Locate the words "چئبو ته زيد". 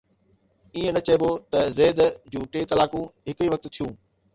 1.07-1.99